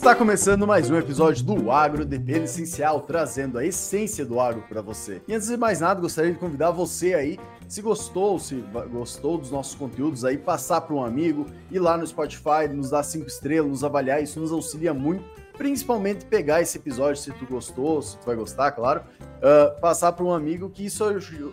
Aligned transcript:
Está 0.00 0.14
começando 0.14 0.66
mais 0.66 0.88
um 0.88 0.96
episódio 0.96 1.44
do 1.44 1.70
Agro 1.70 2.06
Depende 2.06 2.44
Essencial, 2.44 3.02
trazendo 3.02 3.58
a 3.58 3.66
essência 3.66 4.24
do 4.24 4.40
agro 4.40 4.64
para 4.66 4.80
você. 4.80 5.20
E 5.28 5.34
antes 5.34 5.48
de 5.48 5.58
mais 5.58 5.80
nada, 5.80 6.00
gostaria 6.00 6.32
de 6.32 6.38
convidar 6.38 6.70
você 6.70 7.12
aí, 7.12 7.38
se 7.68 7.82
gostou, 7.82 8.38
se 8.38 8.64
gostou 8.90 9.36
dos 9.36 9.50
nossos 9.50 9.74
conteúdos 9.74 10.24
aí, 10.24 10.38
passar 10.38 10.80
para 10.80 10.94
um 10.96 11.04
amigo, 11.04 11.44
ir 11.70 11.80
lá 11.80 11.98
no 11.98 12.06
Spotify, 12.06 12.66
nos 12.72 12.88
dar 12.88 13.02
cinco 13.02 13.26
estrelas, 13.26 13.68
nos 13.68 13.84
avaliar, 13.84 14.22
isso 14.22 14.40
nos 14.40 14.50
auxilia 14.50 14.94
muito 14.94 15.22
principalmente 15.60 16.24
pegar 16.24 16.62
esse 16.62 16.78
episódio, 16.78 17.20
se 17.20 17.30
tu 17.32 17.44
gostou, 17.44 18.00
se 18.00 18.16
tu 18.16 18.24
vai 18.24 18.34
gostar, 18.34 18.72
claro, 18.72 19.02
uh, 19.20 19.78
passar 19.78 20.10
para 20.12 20.24
um 20.24 20.32
amigo 20.32 20.70
que 20.70 20.86
isso 20.86 21.04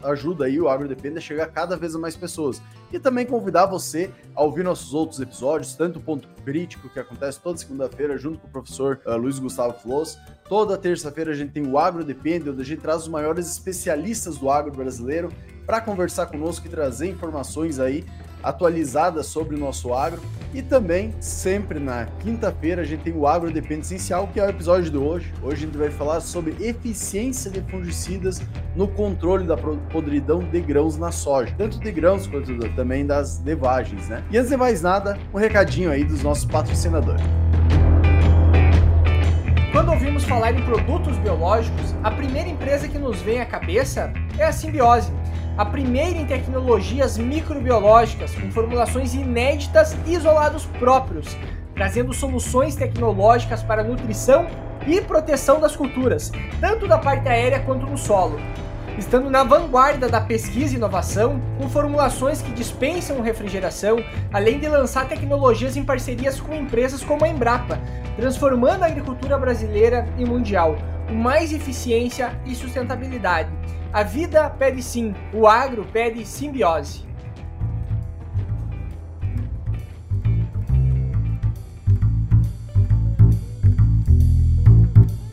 ajuda 0.02 0.46
aí 0.46 0.62
o 0.62 0.70
Agro 0.70 0.88
Depende 0.88 1.18
a 1.18 1.22
chegar 1.22 1.48
cada 1.48 1.76
vez 1.76 1.94
a 1.94 2.00
mais 2.00 2.16
pessoas. 2.16 2.62
E 2.90 2.98
também 3.00 3.26
convidar 3.26 3.66
você 3.66 4.10
a 4.34 4.42
ouvir 4.42 4.64
nossos 4.64 4.94
outros 4.94 5.20
episódios, 5.20 5.76
tanto 5.76 6.00
o 6.00 6.02
Ponto 6.02 6.26
Crítico, 6.46 6.88
que 6.88 7.02
acontece 7.02 7.42
toda 7.42 7.58
segunda-feira, 7.58 8.18
junto 8.18 8.40
com 8.40 8.48
o 8.48 8.50
professor 8.50 9.02
uh, 9.06 9.18
Luiz 9.18 9.40
Gustavo 9.40 9.78
Floss. 9.78 10.18
Toda 10.48 10.78
terça-feira 10.78 11.32
a 11.32 11.36
gente 11.36 11.52
tem 11.52 11.68
o 11.68 11.78
Agro 11.78 12.02
Depende, 12.02 12.50
onde 12.50 12.62
a 12.62 12.66
gente 12.66 12.80
traz 12.80 13.02
os 13.02 13.10
maiores 13.10 13.52
especialistas 13.52 14.38
do 14.38 14.50
agro 14.50 14.72
brasileiro 14.72 15.34
para 15.66 15.82
conversar 15.82 16.28
conosco 16.28 16.66
e 16.66 16.70
trazer 16.70 17.10
informações 17.10 17.78
aí 17.78 18.06
atualizadas 18.44 19.26
sobre 19.28 19.56
o 19.56 19.60
nosso 19.60 19.94
agro. 19.94 20.22
E 20.54 20.62
também, 20.62 21.14
sempre 21.20 21.80
na 21.80 22.06
quinta-feira, 22.20 22.82
a 22.82 22.86
gente 22.86 23.02
tem 23.02 23.14
o 23.14 23.28
Agro 23.28 23.52
Depende 23.52 23.82
Essencial, 23.82 24.28
que 24.28 24.40
é 24.40 24.46
o 24.46 24.50
episódio 24.50 24.90
de 24.90 24.98
hoje. 24.98 25.34
Hoje 25.44 25.56
a 25.56 25.66
gente 25.68 25.78
vai 25.78 25.92
falar 25.92 26.22
sobre 26.22 26.56
eficiência 26.60 27.52
de 27.52 27.62
fungicidas 27.70 28.42
no 28.76 28.88
controle 28.88 29.46
da 29.46 29.58
podridão 29.58 30.40
de 30.40 30.62
grãos 30.62 30.98
na 30.98 31.12
soja, 31.12 31.54
tanto 31.58 31.80
de 31.80 31.92
grãos 31.92 32.28
quanto 32.28 32.58
também 32.76 33.06
das 33.06 33.44
levagens, 33.44 34.08
né? 34.08 34.24
E 34.32 34.38
antes 34.38 34.50
de 34.50 34.58
mais 34.58 34.82
nada, 34.82 35.18
um 35.34 35.38
recadinho 35.38 35.92
aí 35.92 36.04
dos 36.04 36.24
nossos 36.24 36.46
patrocinadores. 36.46 37.22
Quando 39.72 39.92
ouvimos 39.92 40.24
falar 40.24 40.54
em 40.54 40.66
produtos 40.66 41.18
biológicos, 41.18 41.94
a 42.02 42.10
primeira 42.10 42.50
empresa 42.50 42.88
que 42.88 42.98
nos 42.98 43.22
vem 43.22 43.42
à 43.42 43.46
cabeça 43.46 44.12
é 44.38 44.46
a 44.46 44.52
Simbiose 44.52 45.12
a 45.58 45.66
primeira 45.66 46.20
em 46.20 46.26
tecnologias 46.26 47.18
microbiológicas 47.18 48.36
com 48.36 48.52
formulações 48.52 49.16
inéditas 49.16 49.98
e 50.06 50.14
isolados 50.14 50.68
próprios, 50.78 51.36
trazendo 51.74 52.14
soluções 52.14 52.76
tecnológicas 52.76 53.64
para 53.64 53.84
nutrição 53.84 54.46
e 54.86 55.02
proteção 55.02 55.60
das 55.60 55.76
culturas, 55.76 56.32
tanto 56.62 56.88
da 56.88 57.00
parte 57.00 57.28
aérea 57.28 57.60
quanto 57.62 57.88
no 57.88 57.98
solo. 57.98 58.40
Estando 59.00 59.30
na 59.30 59.44
vanguarda 59.44 60.08
da 60.08 60.22
pesquisa 60.22 60.74
e 60.74 60.78
inovação, 60.78 61.42
com 61.58 61.70
formulações 61.70 62.42
que 62.42 62.52
dispensam 62.52 63.22
refrigeração, 63.22 63.98
além 64.32 64.60
de 64.60 64.68
lançar 64.68 65.08
tecnologias 65.08 65.76
em 65.76 65.84
parcerias 65.84 66.40
com 66.40 66.54
empresas 66.54 67.04
como 67.04 67.26
a 67.26 67.28
Embrapa, 67.28 67.80
transformando 68.16 68.84
a 68.84 68.88
agricultura 68.88 69.38
brasileira 69.38 70.08
e 70.18 70.26
mundial, 70.26 70.78
com 71.08 71.14
mais 71.14 71.52
eficiência 71.52 72.40
e 72.46 72.56
sustentabilidade 72.56 73.50
a 73.92 74.04
vida 74.04 74.50
pede 74.50 74.84
sim, 74.84 75.14
o 75.34 75.48
agro 75.48 75.86
pede 75.92 76.26
simbiose. 76.26 77.06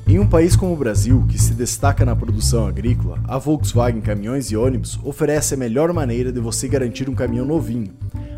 Em 0.07 0.19
um 0.21 0.29
país 0.29 0.55
como 0.55 0.73
o 0.73 0.77
Brasil, 0.77 1.27
que 1.29 1.37
se 1.37 1.55
destaca 1.55 2.05
na 2.05 2.15
produção 2.15 2.69
agrícola, 2.69 3.19
a 3.27 3.37
Volkswagen 3.37 4.01
Caminhões 4.01 4.51
e 4.51 4.57
Ônibus 4.57 4.97
oferece 5.03 5.55
a 5.55 5.57
melhor 5.57 5.93
maneira 5.93 6.31
de 6.31 6.39
você 6.39 6.69
garantir 6.69 7.11
um 7.11 7.15
caminhão 7.15 7.45
novinho. 7.45 7.93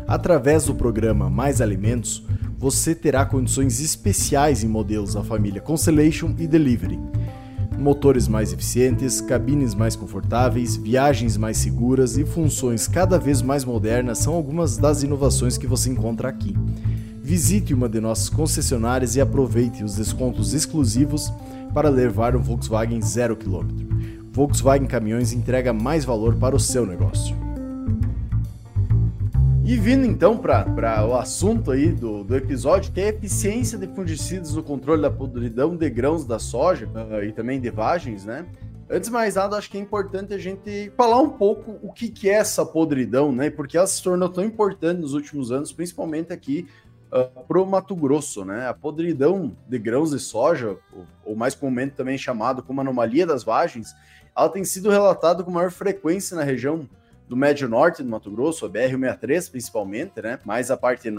Através 0.07 0.65
do 0.65 0.73
programa 0.73 1.29
Mais 1.29 1.61
Alimentos, 1.61 2.25
você 2.57 2.95
terá 2.95 3.23
condições 3.25 3.79
especiais 3.79 4.63
em 4.63 4.67
modelos 4.67 5.13
da 5.13 5.23
família 5.23 5.61
Constellation 5.61 6.33
e 6.39 6.47
Delivery 6.47 6.99
motores 7.77 8.27
mais 8.27 8.51
eficientes, 8.51 9.21
cabines 9.21 9.75
mais 9.75 9.95
confortáveis, 9.95 10.75
viagens 10.75 11.37
mais 11.37 11.57
seguras 11.57 12.17
e 12.17 12.25
funções 12.25 12.87
cada 12.87 13.17
vez 13.17 13.41
mais 13.41 13.63
modernas 13.63 14.17
são 14.17 14.33
algumas 14.33 14.77
das 14.77 15.03
inovações 15.03 15.57
que 15.57 15.67
você 15.67 15.89
encontra 15.89 16.27
aqui. 16.27 16.55
Visite 17.21 17.73
uma 17.73 17.87
de 17.87 17.99
nossas 17.99 18.29
concessionárias 18.29 19.15
e 19.15 19.21
aproveite 19.21 19.83
os 19.83 19.95
descontos 19.95 20.53
exclusivos 20.53 21.31
para 21.73 21.89
levar 21.89 22.35
um 22.35 22.41
Volkswagen 22.41 22.99
0km. 22.99 23.65
Volkswagen 24.31 24.87
Caminhões 24.87 25.33
entrega 25.33 25.73
mais 25.73 26.05
valor 26.05 26.35
para 26.35 26.55
o 26.55 26.59
seu 26.59 26.85
negócio. 26.85 27.46
E 29.67 29.75
vindo 29.75 30.05
então 30.05 30.37
para 30.37 31.05
o 31.05 31.13
assunto 31.13 31.71
aí 31.71 31.91
do, 31.91 32.23
do 32.23 32.37
episódio, 32.37 32.89
que 32.93 33.01
é 33.01 33.07
a 33.07 33.09
eficiência 33.09 33.77
de 33.77 33.85
fungicidas 33.87 34.53
no 34.53 34.63
controle 34.63 35.01
da 35.01 35.11
podridão 35.11 35.75
de 35.75 35.89
grãos 35.89 36.23
da 36.23 36.39
soja 36.39 36.87
uh, 36.87 37.21
e 37.21 37.33
também 37.33 37.59
de 37.59 37.69
vagens, 37.69 38.23
né? 38.23 38.45
Antes 38.89 39.09
de 39.09 39.13
mais 39.13 39.35
nada, 39.35 39.57
acho 39.57 39.69
que 39.69 39.77
é 39.77 39.81
importante 39.81 40.33
a 40.33 40.37
gente 40.37 40.89
falar 40.95 41.19
um 41.19 41.31
pouco 41.31 41.77
o 41.83 41.91
que, 41.91 42.07
que 42.07 42.29
é 42.29 42.35
essa 42.35 42.65
podridão, 42.65 43.33
né? 43.33 43.49
Porque 43.49 43.75
ela 43.75 43.85
se 43.85 44.01
tornou 44.01 44.29
tão 44.29 44.45
importante 44.45 45.01
nos 45.01 45.13
últimos 45.13 45.51
anos, 45.51 45.73
principalmente 45.73 46.31
aqui 46.31 46.65
uh, 47.11 47.43
pro 47.43 47.65
Mato 47.65 47.93
Grosso, 47.93 48.45
né? 48.45 48.69
A 48.69 48.73
podridão 48.73 49.51
de 49.67 49.77
grãos 49.77 50.11
de 50.11 50.19
soja, 50.19 50.77
ou, 50.93 51.05
ou 51.25 51.35
mais 51.35 51.55
comumente 51.55 51.93
também 51.93 52.17
chamado 52.17 52.63
como 52.63 52.79
anomalia 52.79 53.27
das 53.27 53.43
vagens, 53.43 53.93
ela 54.33 54.47
tem 54.47 54.63
sido 54.63 54.89
relatada 54.89 55.43
com 55.43 55.51
maior 55.51 55.71
frequência 55.71 56.37
na 56.37 56.43
região 56.43 56.87
do 57.27 57.35
Médio 57.35 57.67
Norte 57.67 58.03
do 58.03 58.09
Mato 58.09 58.31
Grosso, 58.31 58.65
a 58.65 58.69
BR-163 58.69 59.51
principalmente, 59.51 60.21
né? 60.21 60.39
Mais 60.45 60.71
a 60.71 60.77
parte 60.77 61.13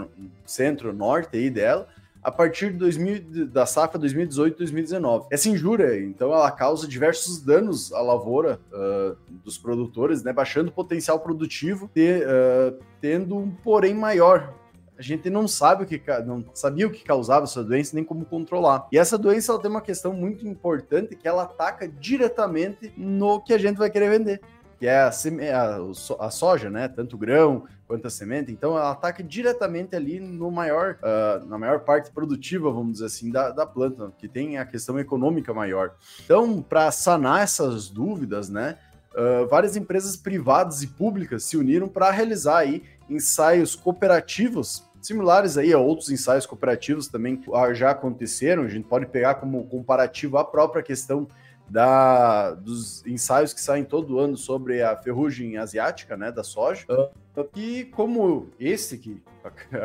centro-norte 0.45 1.37
aí 1.37 1.49
dela, 1.49 1.87
a 2.21 2.31
partir 2.31 2.71
de 2.71 2.77
2000, 2.77 3.47
da 3.47 3.65
safra 3.65 3.99
2018-2019. 3.99 5.27
Essa 5.31 5.49
injúria, 5.49 6.01
então, 6.03 6.33
ela 6.33 6.51
causa 6.51 6.87
diversos 6.87 7.41
danos 7.41 7.93
à 7.93 8.01
lavoura 8.01 8.59
uh, 8.73 9.15
dos 9.43 9.57
produtores, 9.57 10.23
né? 10.23 10.33
Baixando 10.33 10.69
o 10.69 10.73
potencial 10.73 11.19
produtivo, 11.19 11.85
uh, 11.85 12.83
tendo 12.99 13.37
um 13.37 13.51
porém 13.51 13.93
maior. 13.93 14.53
A 14.97 15.01
gente 15.01 15.29
não 15.29 15.47
sabe 15.47 15.83
o 15.83 15.87
que 15.87 16.01
não 16.25 16.43
sabia 16.53 16.85
o 16.85 16.91
que 16.91 17.05
causava 17.05 17.45
essa 17.45 17.63
doença 17.63 17.95
nem 17.95 18.03
como 18.03 18.25
controlar. 18.25 18.85
E 18.91 18.97
essa 18.97 19.17
doença 19.17 19.53
ela 19.53 19.61
tem 19.61 19.71
uma 19.71 19.79
questão 19.79 20.11
muito 20.11 20.45
importante 20.45 21.15
que 21.15 21.25
ela 21.25 21.43
ataca 21.43 21.87
diretamente 21.87 22.91
no 22.97 23.39
que 23.39 23.53
a 23.53 23.57
gente 23.57 23.77
vai 23.77 23.89
querer 23.89 24.09
vender 24.09 24.41
que 24.79 24.87
é 24.87 25.01
a, 25.01 25.09
a, 25.09 26.25
a, 26.25 26.31
soja, 26.31 26.69
né? 26.69 26.87
Tanto 26.87 27.17
o 27.17 27.19
grão 27.19 27.65
quanto 27.85 28.07
a 28.07 28.09
semente. 28.09 28.51
Então, 28.51 28.77
ela 28.77 28.91
ataca 28.91 29.21
diretamente 29.21 29.95
ali 29.95 30.19
no 30.19 30.49
maior, 30.49 30.97
uh, 31.03 31.45
na 31.45 31.57
maior 31.57 31.81
parte 31.81 32.09
produtiva, 32.11 32.71
vamos 32.71 32.93
dizer 32.93 33.05
assim, 33.05 33.29
da, 33.29 33.51
da 33.51 33.65
planta, 33.65 34.11
que 34.17 34.27
tem 34.27 34.57
a 34.57 34.65
questão 34.65 34.97
econômica 34.97 35.53
maior. 35.53 35.95
Então, 36.23 36.61
para 36.61 36.89
sanar 36.91 37.43
essas 37.43 37.89
dúvidas, 37.89 38.49
né? 38.49 38.77
Uh, 39.13 39.47
várias 39.47 39.75
empresas 39.75 40.15
privadas 40.15 40.81
e 40.81 40.87
públicas 40.87 41.43
se 41.43 41.57
uniram 41.57 41.89
para 41.89 42.09
realizar 42.11 42.59
aí 42.59 42.83
ensaios 43.09 43.75
cooperativos 43.75 44.87
similares 45.01 45.57
aí 45.57 45.71
a 45.73 45.79
outros 45.79 46.09
ensaios 46.09 46.45
cooperativos 46.45 47.07
também 47.07 47.41
já 47.73 47.91
aconteceram. 47.91 48.63
A 48.63 48.67
gente 48.67 48.85
pode 48.85 49.05
pegar 49.05 49.35
como 49.35 49.65
comparativo 49.65 50.37
a 50.37 50.43
própria 50.43 50.83
questão 50.83 51.27
da, 51.69 52.51
dos 52.51 53.05
ensaios 53.05 53.53
que 53.53 53.61
saem 53.61 53.83
todo 53.83 54.19
ano 54.19 54.35
sobre 54.35 54.81
a 54.81 54.95
ferrugem 54.95 55.57
asiática, 55.57 56.17
né, 56.17 56.31
da 56.31 56.43
soja. 56.43 56.85
E 57.55 57.85
como 57.85 58.49
esse 58.59 58.97
que 58.97 59.21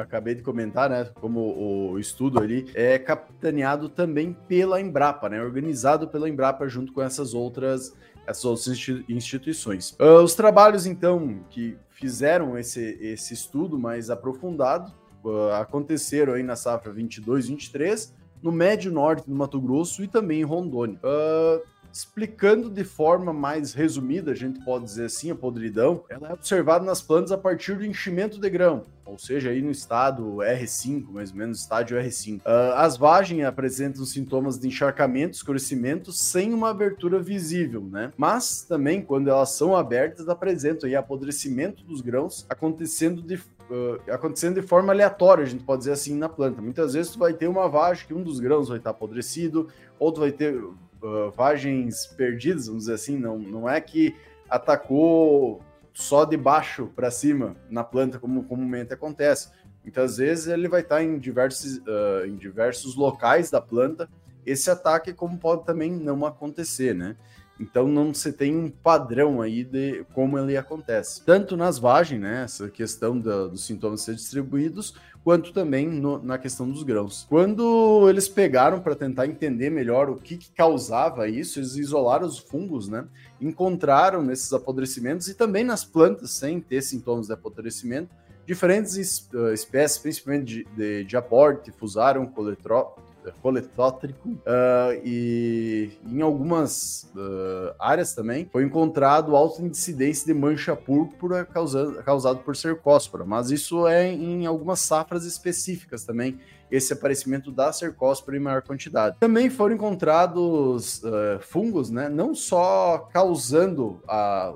acabei 0.00 0.34
de 0.34 0.42
comentar, 0.42 0.90
né, 0.90 1.08
como 1.14 1.92
o 1.92 1.98
estudo 1.98 2.40
ali 2.40 2.70
é 2.74 2.98
capitaneado 2.98 3.88
também 3.88 4.32
pela 4.48 4.80
Embrapa, 4.80 5.28
né, 5.28 5.40
organizado 5.40 6.08
pela 6.08 6.28
Embrapa 6.28 6.66
junto 6.68 6.92
com 6.92 7.02
essas 7.02 7.34
outras 7.34 7.94
essas 8.26 8.44
outras 8.44 8.66
instituições. 9.06 9.90
Uh, 10.00 10.22
os 10.22 10.34
trabalhos 10.34 10.86
então 10.86 11.44
que 11.50 11.76
fizeram 11.90 12.56
esse, 12.56 12.96
esse 13.00 13.34
estudo 13.34 13.78
mais 13.78 14.08
aprofundado 14.08 14.92
uh, 15.22 15.50
aconteceram 15.60 16.32
aí 16.32 16.42
na 16.42 16.56
safra 16.56 16.90
22/23 16.92 18.12
no 18.42 18.52
médio 18.52 18.92
norte 18.92 19.28
do 19.28 19.34
Mato 19.34 19.60
Grosso 19.60 20.02
e 20.02 20.08
também 20.08 20.40
em 20.40 20.44
Rondônia. 20.44 20.98
Uh, 20.98 21.62
explicando 21.94 22.68
de 22.68 22.82
forma 22.82 23.32
mais 23.32 23.72
resumida, 23.72 24.32
a 24.32 24.34
gente 24.34 24.58
pode 24.64 24.84
dizer 24.84 25.04
assim, 25.04 25.30
a 25.30 25.34
podridão, 25.34 26.02
ela 26.08 26.30
é 26.30 26.32
observada 26.32 26.84
nas 26.84 27.00
plantas 27.00 27.30
a 27.30 27.38
partir 27.38 27.78
do 27.78 27.86
enchimento 27.86 28.40
de 28.40 28.50
grão, 28.50 28.84
ou 29.04 29.16
seja, 29.16 29.50
aí 29.50 29.62
no 29.62 29.70
estado 29.70 30.38
R5, 30.38 31.06
mais 31.12 31.30
ou 31.30 31.36
menos 31.36 31.60
estádio 31.60 31.96
R5. 31.96 32.38
Uh, 32.38 32.42
ah, 32.44 32.82
as 32.82 32.96
vagens 32.96 33.44
apresentam 33.44 34.04
sintomas 34.04 34.58
de 34.58 34.66
encharcamento, 34.66 35.36
escurecimento, 35.36 36.10
sem 36.10 36.52
uma 36.52 36.70
abertura 36.70 37.20
visível, 37.20 37.82
né? 37.82 38.10
Mas 38.16 38.62
também, 38.62 39.00
quando 39.00 39.30
elas 39.30 39.50
são 39.50 39.76
abertas, 39.76 40.28
apresentam 40.28 40.88
aí 40.88 40.96
apodrecimento 40.96 41.84
dos 41.84 42.00
grãos 42.00 42.44
acontecendo 42.50 43.22
de 43.22 43.40
Uh, 43.64 43.98
acontecendo 44.12 44.60
de 44.60 44.66
forma 44.66 44.92
aleatória, 44.92 45.42
a 45.42 45.46
gente 45.46 45.64
pode 45.64 45.78
dizer 45.78 45.92
assim, 45.92 46.14
na 46.14 46.28
planta. 46.28 46.60
Muitas 46.60 46.92
vezes 46.92 47.12
tu 47.12 47.18
vai 47.18 47.32
ter 47.32 47.48
uma 47.48 47.66
vagem 47.66 48.06
que 48.06 48.12
um 48.12 48.22
dos 48.22 48.38
grãos 48.38 48.68
vai 48.68 48.76
estar 48.76 48.90
apodrecido, 48.90 49.68
outro 49.98 50.20
vai 50.20 50.30
ter 50.30 50.62
uh, 51.04 51.30
vagens 51.30 52.06
perdidas, 52.06 52.66
vamos 52.66 52.84
dizer 52.84 52.94
assim, 52.94 53.18
não, 53.18 53.38
não 53.38 53.68
é 53.68 53.80
que 53.80 54.16
atacou 54.48 55.62
só 55.92 56.24
de 56.24 56.36
baixo 56.36 56.90
para 56.96 57.10
cima 57.10 57.54
na 57.70 57.84
planta, 57.84 58.18
como 58.18 58.44
comumente 58.44 58.92
acontece. 58.92 59.50
Muitas 59.82 60.16
vezes 60.16 60.46
ele 60.46 60.66
vai 60.66 60.80
estar 60.80 61.02
em 61.02 61.18
diversos, 61.18 61.78
uh, 61.78 62.26
em 62.26 62.36
diversos 62.36 62.96
locais 62.96 63.50
da 63.50 63.60
planta. 63.60 64.08
Esse 64.44 64.70
ataque, 64.70 65.12
como 65.12 65.38
pode 65.38 65.64
também 65.64 65.92
não 65.92 66.24
acontecer, 66.24 66.94
né? 66.94 67.16
Então 67.58 67.86
não 67.86 68.12
se 68.12 68.32
tem 68.32 68.56
um 68.56 68.68
padrão 68.68 69.40
aí 69.40 69.62
de 69.62 70.04
como 70.12 70.38
ele 70.38 70.56
acontece. 70.56 71.22
Tanto 71.24 71.56
nas 71.56 71.78
vagens, 71.78 72.20
né, 72.20 72.44
essa 72.44 72.68
questão 72.68 73.18
da, 73.18 73.46
dos 73.46 73.64
sintomas 73.64 74.00
ser 74.00 74.14
distribuídos, 74.14 74.94
quanto 75.24 75.52
também 75.52 75.88
no, 75.88 76.22
na 76.22 76.36
questão 76.36 76.68
dos 76.68 76.82
grãos. 76.82 77.26
Quando 77.28 78.06
eles 78.10 78.28
pegaram 78.28 78.80
para 78.80 78.94
tentar 78.94 79.26
entender 79.26 79.70
melhor 79.70 80.10
o 80.10 80.16
que, 80.16 80.36
que, 80.36 80.50
causava 80.50 81.26
isso, 81.26 81.58
eles 81.58 81.76
isolaram 81.76 82.26
os 82.26 82.38
fungos, 82.38 82.88
né? 82.88 83.06
Encontraram 83.40 84.22
nesses 84.22 84.52
apodrecimentos 84.52 85.26
e 85.28 85.34
também 85.34 85.64
nas 85.64 85.82
plantas, 85.82 86.32
sem 86.32 86.60
ter 86.60 86.82
sintomas 86.82 87.28
de 87.28 87.32
apodrecimento, 87.32 88.10
diferentes 88.46 89.26
uh, 89.32 89.48
espécies, 89.52 89.98
principalmente 89.98 90.44
de, 90.44 90.64
de, 90.76 91.04
de 91.04 91.16
aporte, 91.16 91.72
fusaram, 91.72 92.26
coletró, 92.26 92.94
coletótrico 93.40 94.28
uh, 94.28 95.00
e 95.04 95.92
em 96.06 96.20
algumas 96.20 97.10
uh, 97.14 97.74
áreas 97.78 98.14
também 98.14 98.48
foi 98.50 98.64
encontrado 98.64 99.36
alta 99.36 99.62
incidência 99.62 100.26
de 100.26 100.38
mancha 100.38 100.74
púrpura 100.74 101.44
causado, 101.44 102.02
causado 102.02 102.38
por 102.40 102.56
cercóspora, 102.56 103.24
mas 103.24 103.50
isso 103.50 103.86
é 103.86 104.12
em 104.12 104.46
algumas 104.46 104.80
safras 104.80 105.24
específicas 105.24 106.04
também 106.04 106.38
esse 106.70 106.92
aparecimento 106.92 107.52
da 107.52 107.72
cercóspora 107.72 108.36
em 108.36 108.40
maior 108.40 108.62
quantidade. 108.62 109.16
Também 109.20 109.48
foram 109.48 109.76
encontrados 109.76 111.02
uh, 111.04 111.38
fungos, 111.40 111.90
né, 111.90 112.08
não 112.08 112.34
só 112.34 113.08
causando 113.12 114.02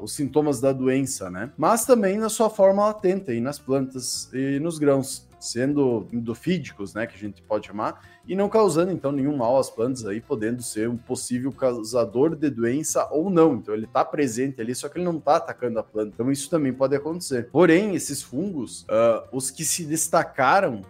os 0.02 0.14
sintomas 0.14 0.60
da 0.60 0.72
doença, 0.72 1.30
né, 1.30 1.50
mas 1.56 1.84
também 1.84 2.18
na 2.18 2.28
sua 2.28 2.50
forma 2.50 2.86
latente 2.86 3.38
nas 3.40 3.58
plantas 3.58 4.28
e 4.32 4.58
nos 4.58 4.78
grãos 4.78 5.27
sendo 5.38 6.06
endofídicos, 6.12 6.94
né, 6.94 7.06
que 7.06 7.14
a 7.14 7.18
gente 7.18 7.42
pode 7.42 7.66
chamar, 7.66 8.00
e 8.26 8.34
não 8.34 8.48
causando 8.48 8.92
então 8.92 9.10
nenhum 9.10 9.36
mal 9.36 9.58
às 9.58 9.70
plantas 9.70 10.04
aí, 10.04 10.20
podendo 10.20 10.62
ser 10.62 10.88
um 10.88 10.96
possível 10.96 11.50
causador 11.50 12.36
de 12.36 12.50
doença 12.50 13.08
ou 13.10 13.30
não. 13.30 13.54
Então 13.54 13.74
ele 13.74 13.86
está 13.86 14.04
presente 14.04 14.60
ali, 14.60 14.74
só 14.74 14.88
que 14.88 14.98
ele 14.98 15.04
não 15.04 15.16
está 15.16 15.36
atacando 15.36 15.78
a 15.78 15.82
planta. 15.82 16.12
Então 16.14 16.30
isso 16.30 16.50
também 16.50 16.72
pode 16.72 16.94
acontecer. 16.94 17.48
Porém, 17.50 17.94
esses 17.94 18.22
fungos, 18.22 18.82
uh, 18.82 19.26
os 19.32 19.50
que 19.50 19.64
se 19.64 19.84
destacaram 19.84 20.82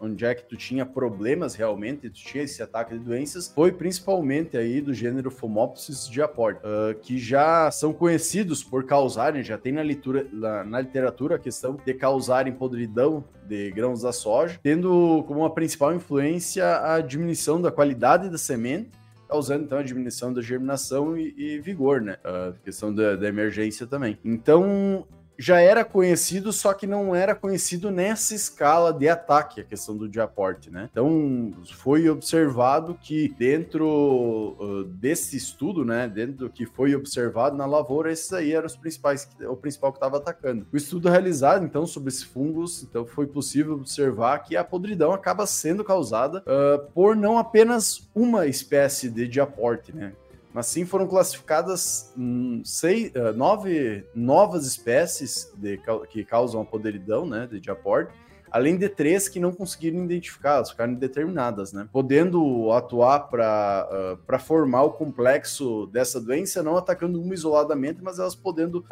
onde 0.00 0.24
é 0.24 0.34
que 0.34 0.44
tu 0.44 0.56
tinha 0.56 0.84
problemas 0.84 1.54
realmente, 1.54 2.10
tu 2.10 2.14
tinha 2.14 2.44
esse 2.44 2.62
ataque 2.62 2.94
de 2.94 3.00
doenças, 3.00 3.48
foi 3.48 3.72
principalmente 3.72 4.56
aí 4.56 4.80
do 4.80 4.92
gênero 4.92 5.30
Phomopsis 5.30 6.08
diaport, 6.08 6.58
uh, 6.58 6.94
que 7.00 7.18
já 7.18 7.70
são 7.70 7.92
conhecidos 7.92 8.62
por 8.62 8.84
causarem, 8.84 9.42
já 9.42 9.56
tem 9.56 9.72
na, 9.72 9.82
leitura, 9.82 10.26
na, 10.32 10.64
na 10.64 10.80
literatura 10.80 11.36
a 11.36 11.38
questão 11.38 11.76
de 11.84 11.94
causarem 11.94 12.52
podridão 12.52 13.24
de 13.46 13.70
grãos 13.70 14.02
da 14.02 14.12
soja, 14.12 14.58
tendo 14.62 15.24
como 15.26 15.40
uma 15.40 15.52
principal 15.52 15.94
influência 15.94 16.64
a 16.80 17.00
diminuição 17.00 17.60
da 17.60 17.70
qualidade 17.70 18.30
da 18.30 18.38
semente, 18.38 18.90
causando 19.28 19.64
então 19.64 19.78
a 19.78 19.82
diminuição 19.82 20.32
da 20.32 20.40
germinação 20.42 21.16
e, 21.16 21.34
e 21.36 21.58
vigor, 21.58 22.00
né? 22.00 22.16
A 22.24 22.52
questão 22.64 22.94
da, 22.94 23.16
da 23.16 23.28
emergência 23.28 23.86
também. 23.86 24.18
Então, 24.24 25.06
já 25.38 25.60
era 25.60 25.84
conhecido, 25.84 26.52
só 26.52 26.72
que 26.72 26.86
não 26.86 27.14
era 27.14 27.34
conhecido 27.34 27.90
nessa 27.90 28.34
escala 28.34 28.92
de 28.92 29.08
ataque, 29.08 29.60
a 29.60 29.64
questão 29.64 29.96
do 29.96 30.08
diaporte, 30.08 30.70
né? 30.70 30.88
Então, 30.90 31.52
foi 31.74 32.08
observado 32.08 32.96
que 33.00 33.28
dentro 33.38 34.56
uh, 34.58 34.84
desse 34.84 35.36
estudo, 35.36 35.84
né, 35.84 36.08
dentro 36.08 36.46
do 36.46 36.50
que 36.50 36.66
foi 36.66 36.94
observado 36.94 37.56
na 37.56 37.66
lavoura, 37.66 38.12
esses 38.12 38.32
aí 38.32 38.52
eram 38.52 38.66
os 38.66 38.76
principais, 38.76 39.28
o 39.48 39.56
principal 39.56 39.92
que 39.92 39.98
estava 39.98 40.18
atacando. 40.18 40.66
O 40.72 40.76
estudo 40.76 41.08
realizado, 41.08 41.64
então, 41.64 41.86
sobre 41.86 42.08
esses 42.08 42.22
fungos, 42.22 42.82
então, 42.82 43.06
foi 43.06 43.26
possível 43.26 43.74
observar 43.74 44.38
que 44.40 44.56
a 44.56 44.64
podridão 44.64 45.12
acaba 45.12 45.46
sendo 45.46 45.84
causada 45.84 46.38
uh, 46.40 46.90
por 46.92 47.16
não 47.16 47.38
apenas 47.38 48.08
uma 48.14 48.46
espécie 48.46 49.08
de 49.08 49.26
diaporte, 49.26 49.94
né? 49.94 50.12
Mas 50.54 50.66
sim 50.66 50.86
foram 50.86 51.08
classificadas 51.08 52.12
hum, 52.16 52.62
seis, 52.64 53.12
uh, 53.16 53.36
nove 53.36 54.06
novas 54.14 54.64
espécies 54.64 55.52
de, 55.56 55.80
que 56.08 56.24
causam 56.24 56.62
a 56.62 56.64
podridão 56.64 57.26
né, 57.26 57.48
de 57.48 57.58
diaport, 57.58 58.08
além 58.54 58.76
de 58.76 58.88
três 58.88 59.28
que 59.28 59.40
não 59.40 59.52
conseguiram 59.52 60.04
identificar, 60.04 60.54
elas 60.54 60.70
ficaram 60.70 60.92
indeterminadas, 60.92 61.72
né? 61.72 61.88
Podendo 61.92 62.70
atuar 62.70 63.28
para 63.28 64.16
uh, 64.16 64.38
formar 64.38 64.84
o 64.84 64.92
complexo 64.92 65.88
dessa 65.88 66.20
doença, 66.20 66.62
não 66.62 66.76
atacando 66.76 67.20
uma 67.20 67.34
isoladamente, 67.34 67.98
mas 68.00 68.20
elas 68.20 68.36
podendo 68.36 68.78
uh, 68.78 68.84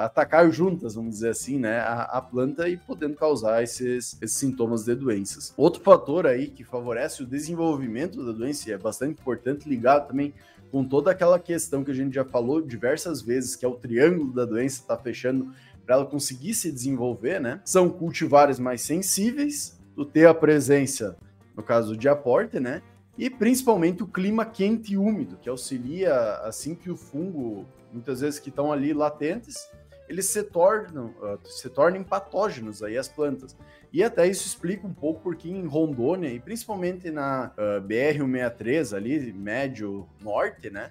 atacar 0.00 0.48
juntas, 0.52 0.94
vamos 0.94 1.14
dizer 1.14 1.30
assim, 1.30 1.58
né? 1.58 1.80
A, 1.80 2.02
a, 2.02 2.22
planta 2.22 2.68
e 2.68 2.76
podendo 2.76 3.16
causar 3.16 3.64
esses, 3.64 4.16
esses 4.22 4.36
sintomas 4.36 4.84
de 4.84 4.94
doenças. 4.94 5.52
Outro 5.56 5.82
fator 5.82 6.24
aí 6.24 6.46
que 6.46 6.62
favorece 6.62 7.24
o 7.24 7.26
desenvolvimento 7.26 8.24
da 8.24 8.30
doença, 8.30 8.70
e 8.70 8.72
é 8.74 8.78
bastante 8.78 9.20
importante 9.20 9.68
ligar 9.68 10.02
também 10.02 10.32
com 10.70 10.84
toda 10.84 11.10
aquela 11.10 11.40
questão 11.40 11.82
que 11.82 11.90
a 11.90 11.94
gente 11.94 12.14
já 12.14 12.24
falou 12.24 12.60
diversas 12.60 13.20
vezes, 13.20 13.56
que 13.56 13.64
é 13.64 13.68
o 13.68 13.74
triângulo 13.74 14.32
da 14.32 14.44
doença 14.44 14.82
está 14.82 14.96
fechando 14.96 15.52
para 15.84 15.96
ela 15.96 16.06
conseguir 16.06 16.54
se 16.54 16.70
desenvolver, 16.70 17.40
né? 17.40 17.60
São 17.64 17.88
cultivares 17.90 18.58
mais 18.58 18.80
sensíveis, 18.80 19.78
tu 19.94 20.04
ter 20.04 20.26
a 20.26 20.34
presença, 20.34 21.16
no 21.56 21.62
caso 21.62 21.96
de 21.96 22.08
aporte, 22.08 22.58
né? 22.58 22.82
E 23.16 23.30
principalmente 23.30 24.02
o 24.02 24.06
clima 24.06 24.44
quente 24.44 24.94
e 24.94 24.96
úmido, 24.96 25.36
que 25.36 25.48
auxilia 25.48 26.14
assim 26.38 26.74
que 26.74 26.90
o 26.90 26.96
fungo, 26.96 27.64
muitas 27.92 28.20
vezes 28.20 28.40
que 28.40 28.48
estão 28.48 28.72
ali 28.72 28.92
latentes, 28.92 29.68
eles 30.08 30.26
se 30.26 30.42
tornam, 30.42 31.14
uh, 31.20 31.38
se 31.44 31.68
tornem 31.70 32.02
patógenos 32.02 32.82
aí 32.82 32.98
as 32.98 33.08
plantas. 33.08 33.56
E 33.92 34.02
até 34.02 34.26
isso 34.26 34.46
explica 34.46 34.86
um 34.86 34.92
pouco 34.92 35.20
porque 35.22 35.48
em 35.48 35.66
Rondônia, 35.66 36.28
e 36.28 36.40
principalmente 36.40 37.10
na 37.10 37.52
uh, 37.56 37.76
ah, 37.76 37.80
BR-163, 37.80 38.96
ali, 38.96 39.32
médio 39.32 40.08
norte, 40.20 40.68
né? 40.68 40.90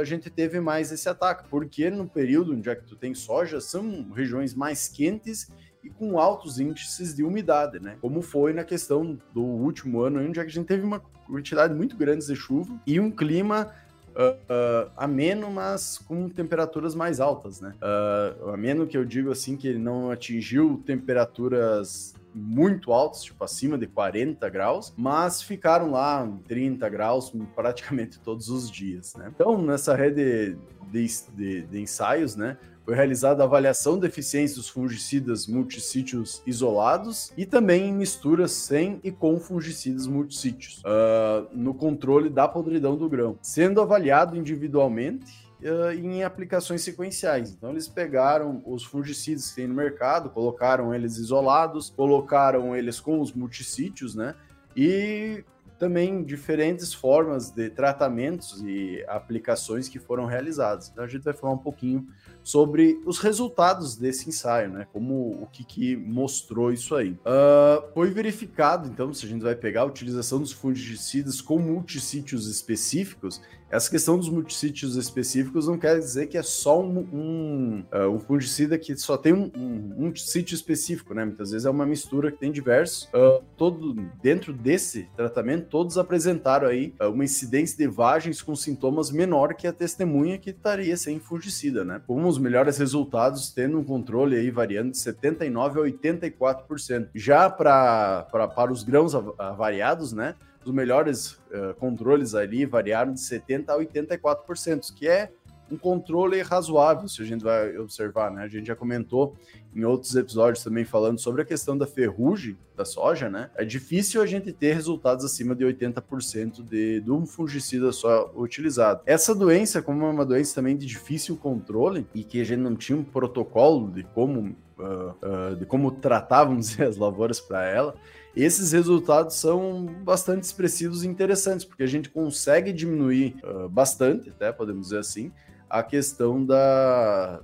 A 0.00 0.04
gente 0.04 0.30
teve 0.30 0.60
mais 0.60 0.92
esse 0.92 1.08
ataque, 1.08 1.48
porque 1.48 1.90
no 1.90 2.06
período 2.06 2.52
onde 2.52 2.68
é 2.68 2.74
que 2.74 2.84
tu 2.84 2.96
tem 2.96 3.14
soja, 3.14 3.60
são 3.60 4.10
regiões 4.14 4.54
mais 4.54 4.88
quentes 4.88 5.50
e 5.82 5.90
com 5.90 6.18
altos 6.18 6.60
índices 6.60 7.14
de 7.14 7.24
umidade, 7.24 7.80
né? 7.80 7.96
Como 8.00 8.22
foi 8.22 8.52
na 8.52 8.64
questão 8.64 9.18
do 9.34 9.42
último 9.42 10.00
ano, 10.00 10.20
onde 10.20 10.38
é 10.38 10.42
que 10.44 10.50
a 10.50 10.52
gente 10.52 10.66
teve 10.66 10.84
uma 10.84 11.00
quantidade 11.26 11.74
muito 11.74 11.96
grande 11.96 12.26
de 12.26 12.36
chuva 12.36 12.80
e 12.86 13.00
um 13.00 13.10
clima 13.10 13.72
uh, 14.10 14.86
uh, 14.86 14.90
ameno, 14.96 15.50
mas 15.50 15.98
com 15.98 16.28
temperaturas 16.28 16.94
mais 16.94 17.20
altas, 17.20 17.60
né? 17.60 17.74
Uh, 17.82 18.50
ameno 18.50 18.86
que 18.86 18.96
eu 18.96 19.04
digo 19.04 19.30
assim 19.30 19.56
que 19.56 19.66
ele 19.66 19.78
não 19.78 20.10
atingiu 20.10 20.82
temperaturas 20.86 22.14
muito 22.34 22.92
altas, 22.92 23.22
tipo 23.22 23.42
acima 23.44 23.76
de 23.76 23.86
40 23.86 24.48
graus, 24.48 24.92
mas 24.96 25.42
ficaram 25.42 25.90
lá 25.90 26.26
em 26.26 26.38
30 26.38 26.88
graus 26.88 27.32
praticamente 27.54 28.18
todos 28.20 28.48
os 28.48 28.70
dias, 28.70 29.14
né? 29.14 29.30
Então, 29.34 29.60
nessa 29.60 29.94
rede 29.94 30.56
de, 30.90 31.06
de, 31.34 31.62
de 31.62 31.80
ensaios, 31.80 32.36
né, 32.36 32.56
foi 32.84 32.94
realizada 32.94 33.42
a 33.42 33.46
avaliação 33.46 33.98
da 33.98 34.06
eficiência 34.06 34.56
dos 34.56 34.68
fungicidas 34.68 35.46
multissítios 35.46 36.42
isolados 36.46 37.32
e 37.36 37.46
também 37.46 37.88
em 37.88 37.92
misturas 37.92 38.52
sem 38.52 39.00
e 39.04 39.10
com 39.10 39.38
fungicidas 39.38 40.06
multissítios, 40.06 40.82
uh, 40.84 41.48
no 41.52 41.74
controle 41.74 42.28
da 42.28 42.48
podridão 42.48 42.96
do 42.96 43.08
grão, 43.08 43.38
sendo 43.40 43.80
avaliado 43.80 44.36
individualmente 44.36 45.51
em 45.96 46.22
aplicações 46.22 46.82
sequenciais. 46.82 47.50
Então 47.50 47.70
eles 47.70 47.88
pegaram 47.88 48.62
os 48.66 48.84
fungicidas 48.84 49.50
que 49.50 49.56
tem 49.56 49.66
no 49.66 49.74
mercado, 49.74 50.30
colocaram 50.30 50.94
eles 50.94 51.16
isolados, 51.16 51.90
colocaram 51.90 52.76
eles 52.76 53.00
com 53.00 53.20
os 53.20 53.32
multissítios, 53.32 54.14
né? 54.14 54.34
E 54.76 55.44
também 55.82 56.22
diferentes 56.22 56.94
formas 56.94 57.50
de 57.50 57.68
tratamentos 57.68 58.62
e 58.64 59.04
aplicações 59.08 59.88
que 59.88 59.98
foram 59.98 60.26
realizadas. 60.26 60.88
Então 60.88 61.02
a 61.02 61.08
gente 61.08 61.24
vai 61.24 61.34
falar 61.34 61.54
um 61.54 61.58
pouquinho 61.58 62.06
sobre 62.40 63.00
os 63.04 63.18
resultados 63.18 63.96
desse 63.96 64.28
ensaio, 64.28 64.70
né? 64.70 64.86
Como 64.92 65.42
o 65.42 65.48
que, 65.50 65.64
que 65.64 65.96
mostrou 65.96 66.72
isso 66.72 66.94
aí. 66.94 67.10
Uh, 67.10 67.92
foi 67.94 68.10
verificado, 68.10 68.88
então, 68.88 69.12
se 69.12 69.26
a 69.26 69.28
gente 69.28 69.42
vai 69.42 69.56
pegar 69.56 69.82
a 69.82 69.86
utilização 69.86 70.38
dos 70.38 70.52
fungicidas 70.52 71.40
com 71.40 71.58
multissítios 71.58 72.46
específicos, 72.46 73.40
essa 73.72 73.90
questão 73.90 74.18
dos 74.18 74.28
multissítios 74.28 74.96
específicos 74.96 75.66
não 75.66 75.78
quer 75.78 75.98
dizer 75.98 76.26
que 76.26 76.36
é 76.36 76.42
só 76.42 76.78
um, 76.78 76.98
um, 77.10 77.84
uh, 77.90 78.10
um 78.10 78.20
fungicida 78.20 78.78
que 78.78 78.94
só 78.98 79.16
tem 79.16 79.32
um, 79.32 79.50
um, 79.56 80.08
um, 80.08 80.14
sítio 80.14 80.54
específico, 80.54 81.14
né? 81.14 81.24
Muitas 81.24 81.52
vezes 81.52 81.64
é 81.64 81.70
uma 81.70 81.86
mistura 81.86 82.30
que 82.30 82.36
tem 82.36 82.52
diversos. 82.52 83.04
Uh, 83.04 83.42
todo, 83.56 83.94
dentro 84.22 84.52
desse 84.52 85.08
tratamento, 85.16 85.68
todos 85.70 85.96
apresentaram 85.96 86.68
aí 86.68 86.92
uh, 87.00 87.06
uma 87.06 87.24
incidência 87.24 87.78
de 87.78 87.86
vagens 87.86 88.42
com 88.42 88.54
sintomas 88.54 89.10
menor 89.10 89.54
que 89.54 89.66
a 89.66 89.72
testemunha 89.72 90.36
que 90.36 90.50
estaria 90.50 90.94
sem 90.94 91.18
fungicida, 91.18 91.82
né? 91.82 92.02
Com 92.06 92.26
os 92.26 92.36
melhores 92.36 92.76
resultados, 92.76 93.52
tendo 93.52 93.78
um 93.78 93.84
controle 93.84 94.36
aí 94.36 94.50
variando 94.50 94.90
de 94.90 94.98
79% 94.98 95.78
a 95.78 96.60
84%. 96.68 97.08
Já 97.14 97.48
pra, 97.48 98.26
pra, 98.30 98.46
para 98.46 98.70
os 98.70 98.82
grãos 98.82 99.14
avariados, 99.14 100.12
né? 100.12 100.34
Os 100.64 100.72
melhores 100.72 101.32
uh, 101.32 101.74
controles 101.78 102.34
ali 102.34 102.64
variaram 102.64 103.12
de 103.12 103.20
70% 103.20 103.68
a 103.68 103.78
84%, 103.78 104.94
que 104.94 105.08
é 105.08 105.30
um 105.72 105.78
controle 105.78 106.42
razoável, 106.42 107.08
se 107.08 107.22
a 107.22 107.24
gente 107.24 107.42
vai 107.42 107.78
observar, 107.78 108.30
né? 108.30 108.42
A 108.42 108.48
gente 108.48 108.66
já 108.66 108.76
comentou 108.76 109.34
em 109.74 109.84
outros 109.84 110.14
episódios 110.14 110.62
também 110.62 110.84
falando 110.84 111.18
sobre 111.18 111.40
a 111.40 111.44
questão 111.46 111.78
da 111.78 111.86
ferrugem 111.86 112.58
da 112.76 112.84
soja, 112.84 113.30
né? 113.30 113.50
É 113.56 113.64
difícil 113.64 114.20
a 114.20 114.26
gente 114.26 114.52
ter 114.52 114.74
resultados 114.74 115.24
acima 115.24 115.54
de 115.54 115.64
80% 115.64 116.62
de, 116.62 117.00
de 117.00 117.10
um 117.10 117.24
fungicida 117.24 117.90
só 117.90 118.30
utilizado. 118.36 119.00
Essa 119.06 119.34
doença, 119.34 119.80
como 119.80 120.04
é 120.04 120.10
uma 120.10 120.26
doença 120.26 120.54
também 120.54 120.76
de 120.76 120.84
difícil 120.84 121.36
controle 121.36 122.06
e 122.14 122.22
que 122.22 122.40
a 122.40 122.44
gente 122.44 122.60
não 122.60 122.76
tinha 122.76 122.98
um 122.98 123.04
protocolo 123.04 123.90
de 123.90 124.02
como, 124.02 124.54
uh, 124.78 125.52
uh, 125.52 125.56
de 125.56 125.64
como 125.64 125.90
tratávamos 125.90 126.78
as 126.80 126.98
lavouras 126.98 127.40
para 127.40 127.64
ela, 127.64 127.94
esses 128.34 128.72
resultados 128.72 129.36
são 129.36 129.86
bastante 130.02 130.44
expressivos 130.44 131.04
e 131.04 131.08
interessantes, 131.08 131.64
porque 131.64 131.82
a 131.82 131.86
gente 131.86 132.08
consegue 132.08 132.72
diminuir 132.72 133.36
uh, 133.44 133.68
bastante, 133.68 134.30
até 134.30 134.50
podemos 134.50 134.86
dizer 134.86 134.98
assim, 134.98 135.30
a 135.68 135.82
questão 135.82 136.44
da, 136.44 137.40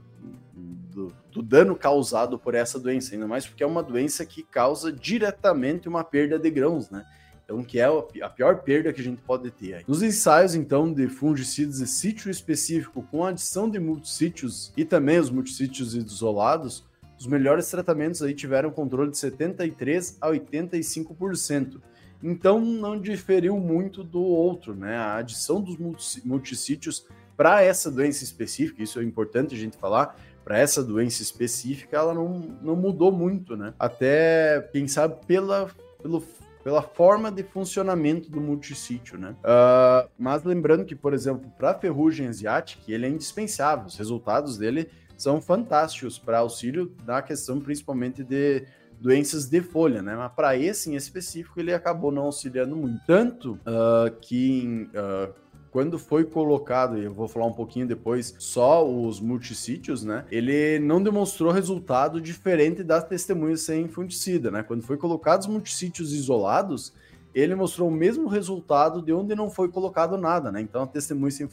do, 0.54 1.12
do, 1.30 1.42
dano 1.42 1.76
causado 1.76 2.38
por 2.38 2.54
essa 2.54 2.78
doença, 2.78 3.14
ainda 3.14 3.26
mais 3.26 3.47
porque 3.47 3.62
é 3.62 3.66
uma 3.66 3.83
doença 3.83 4.25
que 4.25 4.42
causa 4.42 4.92
diretamente 4.92 5.88
uma 5.88 6.04
perda 6.04 6.38
de 6.38 6.50
grãos, 6.50 6.90
né? 6.90 7.04
Então, 7.45 7.64
que 7.64 7.80
é 7.80 7.87
a 8.23 8.28
pior 8.28 8.57
perda 8.59 8.92
que 8.92 9.00
a 9.00 9.04
gente 9.04 9.23
pode 9.23 9.50
ter. 9.50 9.76
Aí. 9.76 9.85
Nos 9.88 10.02
ensaios, 10.02 10.54
então, 10.54 10.92
de 10.92 11.09
fungicidas 11.09 11.78
de 11.78 11.87
sítio 11.87 12.30
específico 12.30 13.02
com 13.11 13.25
adição 13.25 13.71
de 13.71 13.80
multissítios 13.80 14.71
e 14.76 14.85
também 14.85 15.18
os 15.18 15.30
multissítios 15.30 15.95
isolados, 15.95 16.85
os 17.18 17.26
melhores 17.26 17.68
tratamentos 17.70 18.22
aí 18.22 18.34
tiveram 18.34 18.70
controle 18.70 19.10
de 19.10 19.18
73 19.18 20.18
a 20.20 20.28
85%. 20.28 21.80
Então 22.22 22.60
não 22.60 23.00
diferiu 23.00 23.58
muito 23.58 24.02
do 24.02 24.22
outro, 24.22 24.75
né? 24.75 24.96
A 24.96 25.16
adição 25.16 25.60
dos 25.60 25.76
multissítios 26.25 27.06
para 27.37 27.62
essa 27.62 27.90
doença 27.90 28.25
específica, 28.25 28.82
isso 28.82 28.98
é 28.98 29.04
importante 29.04 29.54
a 29.54 29.58
gente 29.58 29.76
falar, 29.76 30.16
para 30.44 30.58
essa 30.58 30.82
doença 30.82 31.22
específica, 31.22 31.96
ela 31.96 32.14
não, 32.14 32.56
não 32.62 32.75
mudou 32.75 33.12
muito, 33.12 33.56
né? 33.56 33.75
Até, 33.78 34.68
quem 34.72 34.88
sabe, 34.88 35.16
pela, 35.26 35.70
pelo, 36.02 36.25
pela 36.64 36.82
forma 36.82 37.30
de 37.30 37.42
funcionamento 37.42 38.30
do 38.30 38.40
multissítio, 38.40 39.18
né? 39.18 39.37
Uh, 39.44 40.08
mas 40.18 40.42
lembrando 40.42 40.84
que, 40.84 40.96
por 40.96 41.14
exemplo, 41.14 41.52
para 41.56 41.72
a 41.72 41.75
ferrugem 41.75 42.26
asiática, 42.26 42.82
ele 42.88 43.06
é 43.06 43.08
indispensável, 43.08 43.87
os 43.87 43.96
resultados 43.96 44.56
dele 44.56 44.88
são 45.18 45.42
fantásticos 45.42 46.18
para 46.18 46.38
auxílio 46.38 46.94
na 47.04 47.20
questão 47.20 47.60
principalmente 47.60 48.22
de 48.25 48.64
doenças 49.00 49.46
de 49.46 49.60
folha, 49.60 50.00
né? 50.00 50.16
Mas 50.16 50.32
para 50.32 50.56
esse 50.56 50.90
em 50.90 50.94
específico 50.94 51.60
ele 51.60 51.75
acabou 51.75 52.10
não 52.10 52.22
auxiliando 52.22 52.75
muito. 52.75 53.00
Tanto 53.06 53.52
uh, 53.52 54.10
que 54.20 54.88
uh, 54.94 55.32
quando 55.70 55.98
foi 55.98 56.25
colocado, 56.25 56.98
e 56.98 57.04
eu 57.04 57.12
vou 57.12 57.28
falar 57.28 57.46
um 57.46 57.52
pouquinho 57.52 57.87
depois, 57.87 58.34
só 58.38 58.88
os 58.88 59.20
multissítios, 59.20 60.02
né? 60.02 60.25
Ele 60.30 60.78
não 60.78 61.02
demonstrou 61.02 61.52
resultado 61.52 62.20
diferente 62.20 62.82
das 62.82 63.04
testemunhas 63.04 63.62
sem 63.62 63.87
fungicida, 63.88 64.50
né? 64.50 64.62
Quando 64.62 64.82
foi 64.82 64.96
colocados 64.96 65.46
multissítios 65.46 66.12
isolados, 66.12 66.92
ele 67.40 67.54
mostrou 67.54 67.88
o 67.88 67.92
mesmo 67.92 68.28
resultado 68.28 69.02
de 69.02 69.12
onde 69.12 69.35
não 69.35 69.50
foi 69.50 69.68
colocado 69.68 70.16
nada, 70.16 70.50
né? 70.50 70.61
Então, 70.61 70.83
a 70.83 70.87
testemunha 70.87 71.30
sem 71.30 71.49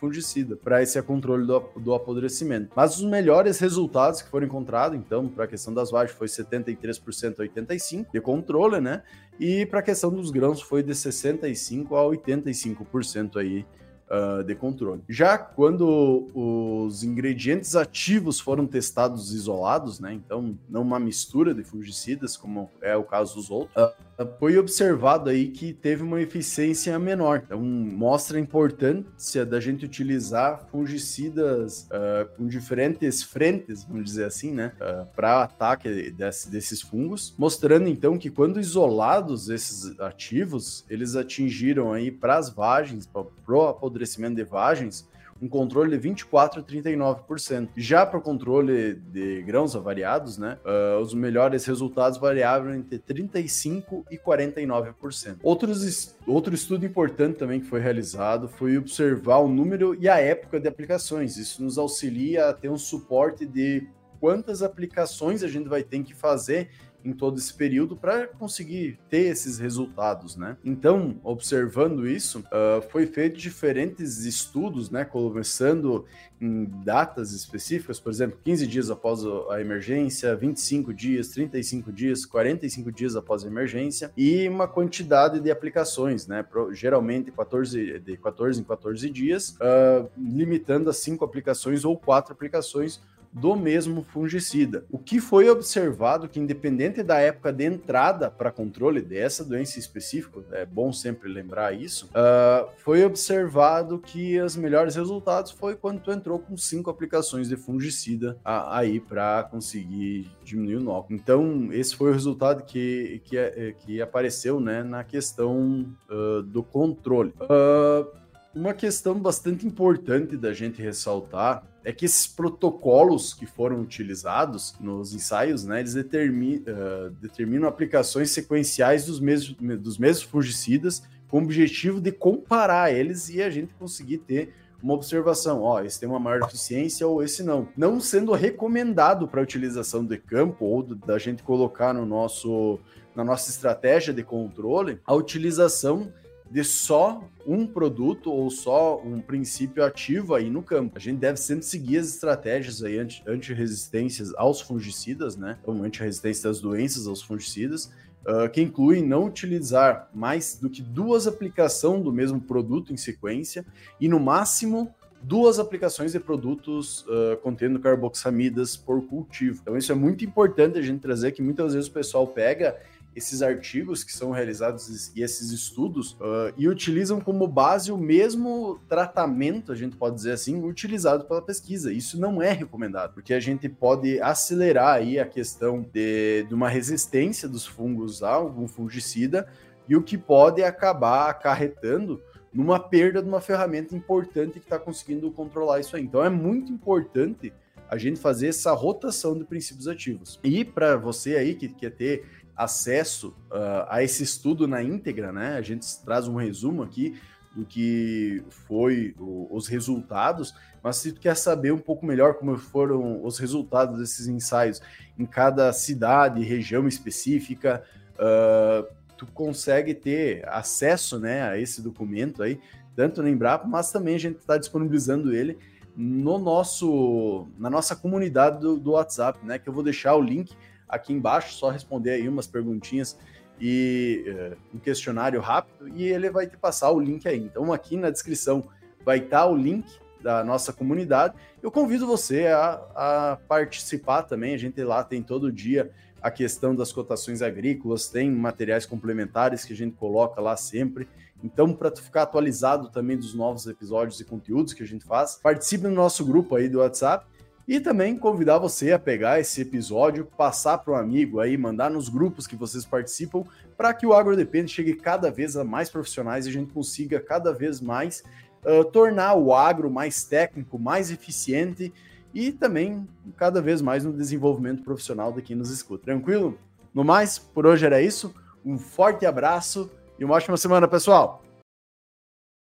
fungicida 0.00 0.56
para 0.56 0.82
esse 0.82 1.00
controle 1.02 1.46
do, 1.46 1.60
do, 1.76 1.94
apodrecimento. 1.94 2.70
Mas 2.74 2.96
os 2.96 3.04
melhores 3.04 3.58
resultados 3.58 4.22
que 4.22 4.28
foram 4.28 4.46
encontrados, 4.46 4.98
então, 4.98 5.28
para 5.28 5.44
a 5.44 5.48
questão 5.48 5.72
das 5.72 5.90
vagens 5.90 6.16
foi 6.16 6.26
73% 6.26 7.40
a 7.40 7.44
85% 7.44 8.06
de 8.12 8.20
controle, 8.20 8.80
né? 8.80 9.02
E 9.38 9.66
para 9.66 9.80
a 9.80 9.82
questão 9.82 10.10
dos 10.10 10.30
grãos 10.30 10.60
foi 10.60 10.82
de 10.82 10.92
65% 10.92 11.86
a 11.92 12.02
85% 12.16 13.36
aí 13.36 13.64
uh, 14.08 14.42
de 14.42 14.54
controle. 14.54 15.02
Já 15.08 15.38
quando 15.38 16.28
os 16.34 17.04
ingredientes 17.04 17.76
ativos 17.76 18.40
foram 18.40 18.66
testados 18.66 19.32
isolados, 19.32 20.00
né, 20.00 20.12
então 20.12 20.58
não 20.68 20.82
uma 20.82 20.98
mistura 20.98 21.54
de 21.54 21.62
fungicidas, 21.62 22.36
como 22.36 22.70
é 22.80 22.96
o 22.96 23.04
caso 23.04 23.36
dos 23.36 23.50
outros, 23.50 23.76
uh, 23.76 24.07
foi 24.38 24.58
observado 24.58 25.30
aí 25.30 25.48
que 25.48 25.72
teve 25.72 26.02
uma 26.02 26.20
eficiência 26.20 26.98
menor. 26.98 27.42
Então, 27.44 27.60
mostra 27.60 28.36
a 28.36 28.40
importância 28.40 29.46
da 29.46 29.60
gente 29.60 29.84
utilizar 29.84 30.66
fungicidas 30.70 31.88
uh, 31.92 32.28
com 32.36 32.46
diferentes 32.46 33.22
frentes, 33.22 33.84
vamos 33.84 34.04
dizer 34.04 34.24
assim, 34.24 34.52
né, 34.52 34.72
uh, 34.80 35.06
para 35.14 35.42
ataque 35.42 36.10
desse, 36.10 36.50
desses 36.50 36.82
fungos, 36.82 37.34
mostrando 37.38 37.88
então 37.88 38.18
que 38.18 38.30
quando 38.30 38.58
isolados 38.58 39.48
esses 39.48 39.98
ativos, 40.00 40.84
eles 40.90 41.14
atingiram 41.14 41.92
aí 41.92 42.10
para 42.10 42.36
as 42.36 42.50
vagens, 42.50 43.06
para 43.06 43.24
o 43.48 43.68
apodrecimento 43.68 44.34
de 44.34 44.44
vagens, 44.44 45.06
um 45.40 45.48
controle 45.48 45.90
de 45.90 45.98
24 45.98 46.60
a 46.60 46.62
39%. 46.62 47.68
Já 47.76 48.04
para 48.04 48.18
o 48.18 48.22
controle 48.22 48.94
de 48.94 49.42
grãos 49.42 49.76
avariados, 49.76 50.38
né, 50.38 50.58
uh, 50.64 51.00
os 51.00 51.14
melhores 51.14 51.64
resultados 51.64 52.18
variavam 52.18 52.74
entre 52.74 52.98
35 52.98 54.04
e 54.10 54.18
49%. 54.18 55.38
Outros, 55.42 56.16
outro 56.26 56.54
estudo 56.54 56.84
importante 56.84 57.38
também 57.38 57.60
que 57.60 57.66
foi 57.66 57.80
realizado 57.80 58.48
foi 58.48 58.76
observar 58.76 59.38
o 59.38 59.48
número 59.48 59.96
e 60.00 60.08
a 60.08 60.18
época 60.18 60.60
de 60.60 60.68
aplicações. 60.68 61.36
Isso 61.36 61.62
nos 61.62 61.78
auxilia 61.78 62.48
a 62.48 62.52
ter 62.52 62.68
um 62.68 62.78
suporte 62.78 63.46
de 63.46 63.86
quantas 64.20 64.62
aplicações 64.62 65.42
a 65.42 65.48
gente 65.48 65.68
vai 65.68 65.82
ter 65.82 66.02
que 66.02 66.14
fazer 66.14 66.70
em 67.04 67.12
todo 67.12 67.38
esse 67.38 67.52
período 67.54 67.96
para 67.96 68.26
conseguir 68.26 68.98
ter 69.08 69.26
esses 69.26 69.58
resultados, 69.58 70.36
né? 70.36 70.56
Então, 70.64 71.16
observando 71.22 72.06
isso, 72.06 72.40
uh, 72.40 72.82
foi 72.90 73.06
feito 73.06 73.38
diferentes 73.38 74.24
estudos, 74.24 74.90
né? 74.90 75.04
Começando 75.04 76.04
em 76.40 76.64
datas 76.84 77.32
específicas, 77.32 77.98
por 77.98 78.10
exemplo, 78.10 78.38
15 78.44 78.66
dias 78.66 78.90
após 78.90 79.20
a 79.50 79.60
emergência, 79.60 80.34
25 80.36 80.94
dias, 80.94 81.28
35 81.28 81.92
dias, 81.92 82.24
45 82.24 82.92
dias 82.92 83.16
após 83.16 83.44
a 83.44 83.48
emergência 83.48 84.12
e 84.16 84.48
uma 84.48 84.68
quantidade 84.68 85.40
de 85.40 85.50
aplicações, 85.50 86.26
né? 86.26 86.44
Geralmente 86.72 87.30
14, 87.30 88.00
de 88.00 88.16
14 88.16 88.60
em 88.60 88.64
14 88.64 89.10
dias, 89.10 89.50
uh, 89.50 90.08
limitando 90.16 90.90
a 90.90 90.92
5 90.92 91.24
aplicações 91.24 91.84
ou 91.84 91.96
4 91.96 92.32
aplicações 92.32 93.00
do 93.32 93.56
mesmo 93.56 94.02
fungicida. 94.02 94.84
O 94.90 94.98
que 94.98 95.20
foi 95.20 95.48
observado 95.48 96.28
que, 96.28 96.40
independente 96.40 97.02
da 97.02 97.18
época 97.18 97.52
de 97.52 97.64
entrada 97.64 98.30
para 98.30 98.50
controle 98.50 99.00
dessa 99.00 99.44
doença 99.44 99.78
específica, 99.78 100.40
é 100.52 100.64
bom 100.64 100.92
sempre 100.92 101.28
lembrar 101.28 101.72
isso, 101.72 102.06
uh, 102.06 102.68
foi 102.78 103.04
observado 103.04 103.98
que 103.98 104.40
os 104.40 104.56
melhores 104.56 104.96
resultados 104.96 105.52
foi 105.52 105.76
quando 105.76 106.00
tu 106.00 106.10
entrou 106.10 106.38
com 106.38 106.56
cinco 106.56 106.90
aplicações 106.90 107.48
de 107.48 107.56
fungicida 107.56 108.38
aí 108.44 109.00
para 109.00 109.44
conseguir 109.44 110.30
diminuir 110.42 110.76
o 110.76 110.80
nó. 110.80 111.04
Então, 111.10 111.68
esse 111.72 111.94
foi 111.94 112.10
o 112.10 112.12
resultado 112.12 112.64
que, 112.64 113.20
que, 113.24 113.36
é, 113.36 113.74
que 113.78 114.00
apareceu 114.00 114.60
né, 114.60 114.82
na 114.82 115.04
questão 115.04 115.86
uh, 116.10 116.42
do 116.42 116.62
controle. 116.62 117.32
Uh, 117.40 118.18
uma 118.58 118.74
questão 118.74 119.14
bastante 119.14 119.64
importante 119.64 120.36
da 120.36 120.52
gente 120.52 120.82
ressaltar 120.82 121.64
é 121.84 121.92
que 121.92 122.04
esses 122.04 122.26
protocolos 122.26 123.32
que 123.32 123.46
foram 123.46 123.80
utilizados 123.80 124.74
nos 124.80 125.14
ensaios, 125.14 125.64
né, 125.64 125.78
eles 125.78 125.94
determinam, 125.94 126.62
uh, 126.62 127.10
determinam 127.20 127.68
aplicações 127.68 128.32
sequenciais 128.32 129.06
dos 129.06 129.20
mesmos, 129.20 129.56
dos 129.78 129.96
mesmos 129.96 130.24
fungicidas 130.24 131.04
com 131.28 131.38
o 131.38 131.44
objetivo 131.44 132.00
de 132.00 132.10
comparar 132.10 132.92
eles 132.92 133.28
e 133.28 133.40
a 133.40 133.48
gente 133.48 133.72
conseguir 133.74 134.18
ter 134.18 134.52
uma 134.82 134.94
observação, 134.94 135.62
ó, 135.62 135.80
esse 135.82 136.00
tem 136.00 136.08
uma 136.08 136.18
maior 136.18 136.42
eficiência 136.42 137.06
ou 137.06 137.22
esse 137.22 137.42
não. 137.44 137.68
Não 137.76 138.00
sendo 138.00 138.32
recomendado 138.32 139.28
para 139.28 139.40
utilização 139.40 140.04
de 140.04 140.18
campo 140.18 140.64
ou 140.64 140.82
da 140.82 141.18
gente 141.18 141.42
colocar 141.44 141.92
no 141.92 142.04
nosso, 142.04 142.80
na 143.14 143.24
nossa 143.24 143.50
estratégia 143.50 144.12
de 144.12 144.22
controle 144.22 145.00
a 145.04 145.14
utilização 145.14 146.12
de 146.50 146.64
só 146.64 147.22
um 147.46 147.66
produto 147.66 148.30
ou 148.30 148.50
só 148.50 149.00
um 149.02 149.20
princípio 149.20 149.84
ativo 149.84 150.34
aí 150.34 150.50
no 150.50 150.62
campo. 150.62 150.96
A 150.96 151.00
gente 151.00 151.18
deve 151.18 151.38
sempre 151.38 151.64
seguir 151.64 151.98
as 151.98 152.08
estratégias 152.08 152.82
aí 152.82 152.98
anti, 152.98 153.22
anti-resistências 153.26 154.34
aos 154.34 154.60
fungicidas, 154.60 155.36
né? 155.36 155.58
Então, 155.62 155.82
anti-resistência 155.82 156.48
das 156.48 156.60
doenças 156.60 157.06
aos 157.06 157.22
fungicidas, 157.22 157.92
uh, 158.26 158.48
que 158.52 158.60
incluem 158.60 159.02
não 159.02 159.26
utilizar 159.26 160.08
mais 160.14 160.58
do 160.60 160.68
que 160.68 160.82
duas 160.82 161.26
aplicações 161.26 162.02
do 162.02 162.12
mesmo 162.12 162.40
produto 162.40 162.92
em 162.92 162.96
sequência 162.96 163.64
e, 164.00 164.08
no 164.08 164.20
máximo, 164.20 164.94
duas 165.22 165.58
aplicações 165.58 166.12
de 166.12 166.20
produtos 166.20 167.04
uh, 167.06 167.36
contendo 167.42 167.78
carboxamidas 167.78 168.76
por 168.76 169.02
cultivo. 169.06 169.60
Então, 169.62 169.76
isso 169.76 169.90
é 169.90 169.94
muito 169.94 170.24
importante 170.24 170.78
a 170.78 170.82
gente 170.82 171.00
trazer, 171.00 171.32
que 171.32 171.42
muitas 171.42 171.74
vezes 171.74 171.88
o 171.88 171.92
pessoal 171.92 172.26
pega 172.26 172.76
esses 173.18 173.42
artigos 173.42 174.02
que 174.02 174.12
são 174.12 174.30
realizados 174.30 175.12
e 175.14 175.22
esses 175.22 175.50
estudos 175.50 176.12
uh, 176.12 176.52
e 176.56 176.68
utilizam 176.68 177.20
como 177.20 177.46
base 177.46 177.92
o 177.92 177.98
mesmo 177.98 178.80
tratamento, 178.88 179.70
a 179.70 179.74
gente 179.74 179.96
pode 179.96 180.16
dizer 180.16 180.32
assim, 180.32 180.62
utilizado 180.62 181.24
pela 181.24 181.42
pesquisa. 181.42 181.92
Isso 181.92 182.18
não 182.18 182.40
é 182.40 182.52
recomendado, 182.52 183.12
porque 183.12 183.34
a 183.34 183.40
gente 183.40 183.68
pode 183.68 184.20
acelerar 184.20 184.94
aí 184.94 185.18
a 185.18 185.26
questão 185.26 185.84
de, 185.92 186.44
de 186.44 186.54
uma 186.54 186.68
resistência 186.68 187.48
dos 187.48 187.66
fungos 187.66 188.22
a 188.22 188.30
algum 188.30 188.66
fungicida 188.66 189.46
e 189.88 189.96
o 189.96 190.02
que 190.02 190.16
pode 190.16 190.62
acabar 190.62 191.28
acarretando 191.28 192.22
numa 192.52 192.80
perda 192.80 193.22
de 193.22 193.28
uma 193.28 193.40
ferramenta 193.40 193.94
importante 193.94 194.58
que 194.58 194.66
está 194.66 194.78
conseguindo 194.78 195.30
controlar 195.30 195.80
isso 195.80 195.96
aí. 195.96 196.02
Então 196.02 196.24
é 196.24 196.30
muito 196.30 196.72
importante 196.72 197.52
a 197.88 197.96
gente 197.96 198.20
fazer 198.20 198.48
essa 198.48 198.72
rotação 198.72 199.36
de 199.36 199.44
princípios 199.44 199.88
ativos. 199.88 200.38
E 200.44 200.64
para 200.64 200.96
você 200.96 201.36
aí 201.36 201.54
que 201.54 201.68
quer 201.68 201.90
ter 201.90 202.24
acesso 202.58 203.28
uh, 203.52 203.86
a 203.88 204.02
esse 204.02 204.24
estudo 204.24 204.66
na 204.66 204.82
íntegra, 204.82 205.30
né? 205.30 205.56
A 205.56 205.62
gente 205.62 205.86
traz 206.04 206.26
um 206.26 206.34
resumo 206.34 206.82
aqui 206.82 207.16
do 207.54 207.64
que 207.64 208.42
foi 208.48 209.14
o, 209.16 209.46
os 209.54 209.68
resultados, 209.68 210.52
mas 210.82 210.96
se 210.96 211.12
tu 211.12 211.20
quer 211.20 211.36
saber 211.36 211.72
um 211.72 211.78
pouco 211.78 212.04
melhor 212.04 212.34
como 212.34 212.58
foram 212.58 213.24
os 213.24 213.38
resultados 213.38 214.00
desses 214.00 214.26
ensaios 214.26 214.82
em 215.16 215.24
cada 215.24 215.72
cidade, 215.72 216.42
região 216.42 216.88
específica, 216.88 217.84
uh, 218.14 218.92
tu 219.16 219.24
consegue 219.26 219.94
ter 219.94 220.46
acesso, 220.48 221.20
né, 221.20 221.42
a 221.42 221.56
esse 221.56 221.80
documento 221.80 222.42
aí, 222.42 222.60
tanto 222.96 223.22
no 223.22 223.28
Embrapa, 223.28 223.68
mas 223.68 223.92
também 223.92 224.16
a 224.16 224.18
gente 224.20 224.38
está 224.38 224.58
disponibilizando 224.58 225.32
ele 225.32 225.56
no 225.96 226.38
nosso, 226.38 227.46
na 227.56 227.70
nossa 227.70 227.94
comunidade 227.94 228.60
do, 228.60 228.76
do 228.76 228.92
WhatsApp, 228.92 229.44
né, 229.46 229.60
que 229.60 229.68
eu 229.68 229.72
vou 229.72 229.84
deixar 229.84 230.16
o 230.16 230.20
link 230.20 230.56
aqui 230.88 231.12
embaixo, 231.12 231.54
só 231.54 231.70
responder 231.70 232.12
aí 232.12 232.28
umas 232.28 232.46
perguntinhas 232.46 233.18
e 233.60 234.24
uh, 234.26 234.76
um 234.76 234.78
questionário 234.78 235.40
rápido 235.40 235.88
e 235.88 236.04
ele 236.04 236.30
vai 236.30 236.46
te 236.46 236.56
passar 236.56 236.90
o 236.90 237.00
link 237.00 237.26
aí. 237.28 237.38
Então 237.38 237.72
aqui 237.72 237.96
na 237.96 238.10
descrição 238.10 238.68
vai 239.04 239.18
estar 239.18 239.40
tá 239.40 239.46
o 239.46 239.56
link 239.56 239.86
da 240.20 240.42
nossa 240.44 240.72
comunidade. 240.72 241.34
Eu 241.62 241.70
convido 241.70 242.06
você 242.06 242.46
a, 242.46 242.72
a, 242.94 243.38
participar 243.48 244.22
também. 244.22 244.54
A 244.54 244.58
gente 244.58 244.82
lá 244.82 245.02
tem 245.04 245.22
todo 245.22 245.50
dia 245.52 245.90
a 246.20 246.30
questão 246.30 246.74
das 246.74 246.92
cotações 246.92 247.42
agrícolas, 247.42 248.08
tem 248.08 248.30
materiais 248.30 248.84
complementares 248.84 249.64
que 249.64 249.72
a 249.72 249.76
gente 249.76 249.96
coloca 249.96 250.40
lá 250.40 250.56
sempre. 250.56 251.08
Então, 251.42 251.72
para 251.72 251.90
tu 251.90 252.02
ficar 252.02 252.22
atualizado 252.22 252.90
também 252.90 253.16
dos 253.16 253.32
novos 253.34 253.66
episódios 253.68 254.20
e 254.20 254.24
conteúdos 254.24 254.72
que 254.72 254.82
a 254.82 254.86
gente 254.86 255.04
faz, 255.04 255.38
participe 255.40 255.84
no 255.84 255.94
nosso 255.94 256.24
grupo 256.24 256.56
aí 256.56 256.68
do 256.68 256.78
WhatsApp 256.80 257.24
e 257.68 257.78
também 257.78 258.16
convidar 258.16 258.56
você 258.56 258.92
a 258.92 258.98
pegar 258.98 259.38
esse 259.38 259.60
episódio, 259.60 260.24
passar 260.24 260.78
para 260.78 260.94
um 260.94 260.96
amigo 260.96 261.38
aí, 261.38 261.54
mandar 261.54 261.90
nos 261.90 262.08
grupos 262.08 262.46
que 262.46 262.56
vocês 262.56 262.86
participam, 262.86 263.44
para 263.76 263.92
que 263.92 264.06
o 264.06 264.14
AgroDepende 264.14 264.72
chegue 264.72 264.94
cada 264.94 265.30
vez 265.30 265.54
a 265.54 265.62
mais 265.62 265.90
profissionais 265.90 266.46
e 266.46 266.48
a 266.48 266.52
gente 266.52 266.72
consiga 266.72 267.20
cada 267.20 267.52
vez 267.52 267.78
mais 267.78 268.24
uh, 268.64 268.82
tornar 268.86 269.34
o 269.34 269.52
agro 269.52 269.90
mais 269.90 270.24
técnico, 270.24 270.78
mais 270.78 271.10
eficiente 271.10 271.92
e 272.32 272.50
também 272.50 273.06
cada 273.36 273.60
vez 273.60 273.82
mais 273.82 274.02
no 274.02 274.14
desenvolvimento 274.14 274.82
profissional 274.82 275.30
de 275.30 275.42
quem 275.42 275.54
nos 275.54 275.70
escuta. 275.70 276.06
Tranquilo? 276.06 276.58
No 276.94 277.04
mais, 277.04 277.38
por 277.38 277.66
hoje 277.66 277.84
era 277.84 278.00
isso. 278.00 278.34
Um 278.64 278.78
forte 278.78 279.26
abraço 279.26 279.90
e 280.18 280.24
uma 280.24 280.34
ótima 280.34 280.56
semana, 280.56 280.88
pessoal! 280.88 281.47